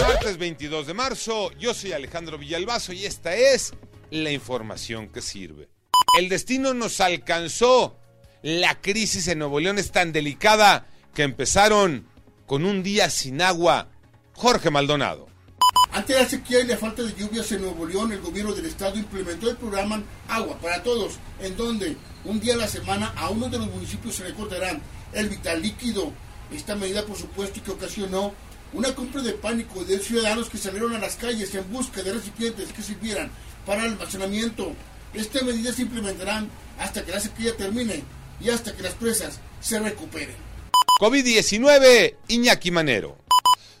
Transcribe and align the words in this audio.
Martes 0.00 0.38
22 0.38 0.86
de 0.86 0.94
marzo, 0.94 1.50
yo 1.58 1.74
soy 1.74 1.92
Alejandro 1.92 2.38
Villalbazo 2.38 2.92
y 2.92 3.04
esta 3.04 3.34
es 3.34 3.72
la 4.10 4.30
información 4.30 5.08
que 5.08 5.20
sirve. 5.20 5.68
El 6.16 6.28
destino 6.28 6.74
nos 6.74 7.00
alcanzó. 7.00 7.98
La 8.42 8.80
crisis 8.80 9.26
en 9.28 9.40
Nuevo 9.40 9.58
León 9.58 9.78
es 9.78 9.90
tan 9.90 10.12
delicada 10.12 10.86
que 11.14 11.24
empezaron 11.24 12.06
con 12.46 12.64
un 12.64 12.82
día 12.82 13.10
sin 13.10 13.42
agua. 13.42 13.88
Jorge 14.34 14.70
Maldonado. 14.70 15.26
Ante 15.90 16.14
la 16.14 16.28
sequía 16.28 16.60
y 16.60 16.66
la 16.66 16.76
falta 16.76 17.02
de 17.02 17.14
lluvias 17.14 17.50
en 17.50 17.62
Nuevo 17.62 17.84
León, 17.84 18.12
el 18.12 18.20
gobierno 18.20 18.54
del 18.54 18.66
estado 18.66 18.96
implementó 18.96 19.50
el 19.50 19.56
programa 19.56 20.02
Agua 20.28 20.58
para 20.58 20.82
Todos, 20.82 21.14
en 21.40 21.56
donde 21.56 21.96
un 22.24 22.38
día 22.38 22.54
a 22.54 22.58
la 22.58 22.68
semana 22.68 23.12
a 23.16 23.30
uno 23.30 23.48
de 23.48 23.58
los 23.58 23.68
municipios 23.68 24.14
se 24.14 24.24
le 24.24 24.34
cortarán 24.34 24.80
el 25.12 25.28
vital 25.28 25.60
líquido. 25.60 26.12
Esta 26.52 26.76
medida, 26.76 27.04
por 27.04 27.16
supuesto, 27.16 27.62
que 27.62 27.72
ocasionó 27.72 28.32
una 28.72 28.94
compra 28.94 29.22
de 29.22 29.32
pánico 29.32 29.84
de 29.84 29.98
ciudadanos 29.98 30.48
que 30.48 30.58
salieron 30.58 30.94
a 30.94 30.98
las 30.98 31.16
calles 31.16 31.54
en 31.54 31.70
busca 31.72 32.02
de 32.02 32.12
recipientes 32.12 32.72
que 32.72 32.82
sirvieran 32.82 33.30
para 33.64 33.84
el 33.84 33.92
almacenamiento. 33.92 34.72
Estas 35.14 35.42
medidas 35.42 35.76
se 35.76 35.82
implementarán 35.82 36.48
hasta 36.78 37.04
que 37.04 37.12
la 37.12 37.20
sequía 37.20 37.56
termine 37.56 38.02
y 38.40 38.50
hasta 38.50 38.74
que 38.74 38.82
las 38.82 38.94
presas 38.94 39.40
se 39.60 39.78
recuperen. 39.80 40.36
COVID-19, 41.00 42.16
Iñaki 42.28 42.70
Manero. 42.70 43.27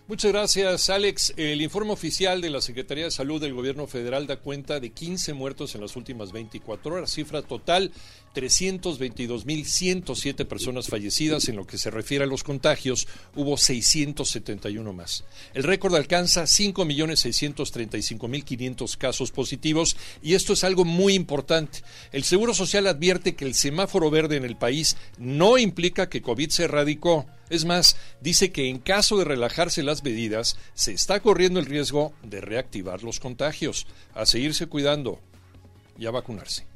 Muchas 0.08 0.32
gracias, 0.32 0.88
Alex. 0.88 1.34
El 1.36 1.60
informe 1.60 1.92
oficial 1.92 2.40
de 2.40 2.48
la 2.48 2.62
Secretaría 2.62 3.04
de 3.04 3.10
Salud 3.10 3.42
del 3.42 3.52
Gobierno 3.52 3.86
Federal 3.86 4.26
da 4.26 4.38
cuenta 4.38 4.80
de 4.80 4.88
15 4.88 5.34
muertos 5.34 5.74
en 5.74 5.82
las 5.82 5.96
últimas 5.96 6.32
24 6.32 6.94
horas, 6.94 7.12
cifra 7.12 7.42
total 7.42 7.92
322.107 8.34 10.46
personas 10.46 10.88
fallecidas. 10.88 11.50
En 11.50 11.56
lo 11.56 11.66
que 11.66 11.76
se 11.76 11.90
refiere 11.90 12.24
a 12.24 12.26
los 12.26 12.42
contagios, 12.42 13.06
hubo 13.36 13.58
671 13.58 14.94
más. 14.94 15.24
El 15.52 15.64
récord 15.64 15.94
alcanza 15.94 16.44
5.635.500 16.44 18.96
casos 18.96 19.30
positivos 19.30 19.94
y 20.22 20.32
esto 20.32 20.54
es 20.54 20.64
algo 20.64 20.86
muy 20.86 21.12
importante. 21.12 21.82
El 22.12 22.24
Seguro 22.24 22.54
Social 22.54 22.86
advierte 22.86 23.36
que 23.36 23.44
el 23.44 23.54
semáforo 23.54 24.10
verde 24.10 24.36
en 24.36 24.46
el 24.46 24.56
país 24.56 24.96
no 25.18 25.58
implica 25.58 26.08
que 26.08 26.22
COVID 26.22 26.48
se 26.48 26.64
erradicó. 26.64 27.26
Es 27.50 27.64
más, 27.64 27.96
dice 28.20 28.52
que 28.52 28.68
en 28.68 28.78
caso 28.78 29.18
de 29.18 29.24
relajarse 29.24 29.82
las 29.82 30.02
medidas, 30.02 30.58
se 30.74 30.92
está 30.92 31.20
corriendo 31.20 31.60
el 31.60 31.66
riesgo 31.66 32.12
de 32.22 32.40
reactivar 32.40 33.02
los 33.02 33.20
contagios. 33.20 33.86
A 34.14 34.26
seguirse 34.26 34.66
cuidando 34.66 35.20
y 35.98 36.06
a 36.06 36.10
vacunarse. 36.10 36.66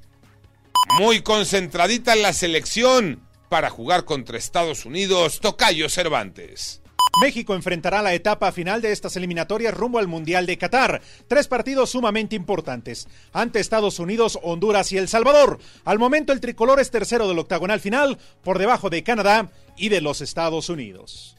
Muy 0.99 1.23
concentradita 1.23 2.15
la 2.17 2.33
selección 2.33 3.27
para 3.49 3.71
jugar 3.71 4.05
contra 4.05 4.39
Estados 4.39 4.85
Unidos, 4.85 5.41
Tocayo 5.41 5.89
Cervantes. 5.89 6.82
México 7.21 7.55
enfrentará 7.55 8.01
la 8.03 8.15
etapa 8.15 8.51
final 8.53 8.81
de 8.81 8.91
estas 8.91 9.17
eliminatorias 9.17 9.75
rumbo 9.75 9.99
al 9.99 10.09
Mundial 10.09 10.47
de 10.47 10.57
Qatar. 10.57 11.03
Tres 11.29 11.47
partidos 11.47 11.91
sumamente 11.91 12.35
importantes. 12.37 13.07
Ante 13.33 13.61
Estados 13.61 13.99
Unidos, 13.99 14.39
Honduras 14.43 14.93
y 14.93 14.99
El 14.99 15.09
Salvador. 15.09 15.59
Al 15.85 15.99
momento 15.99 16.33
el 16.33 16.41
tricolor 16.41 16.81
es 16.81 16.91
tercero 16.91 17.29
del 17.29 17.39
octagonal 17.39 17.81
final, 17.81 18.19
por 18.43 18.59
debajo 18.59 18.89
de 18.89 19.03
Canadá 19.03 19.51
y 19.77 19.91
de 19.91 20.01
los 20.01 20.21
Estados 20.21 20.69
Unidos. 20.69 21.37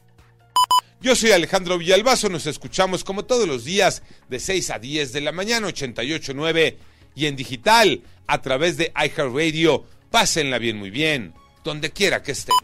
Yo 1.00 1.14
soy 1.16 1.32
Alejandro 1.32 1.76
Villalbazo, 1.76 2.30
nos 2.30 2.46
escuchamos 2.46 3.04
como 3.04 3.26
todos 3.26 3.46
los 3.46 3.64
días 3.64 4.02
de 4.30 4.40
6 4.40 4.70
a 4.70 4.78
10 4.78 5.12
de 5.12 5.20
la 5.20 5.32
mañana, 5.32 5.68
88.9 5.68 6.76
y 7.14 7.26
en 7.26 7.36
digital 7.36 8.02
a 8.26 8.40
través 8.40 8.76
de 8.76 8.90
iHeartRadio. 8.96 9.84
Pásenla 10.10 10.58
bien, 10.58 10.78
muy 10.78 10.90
bien, 10.90 11.34
donde 11.62 11.90
quiera 11.90 12.22
que 12.22 12.32
estén. 12.32 12.54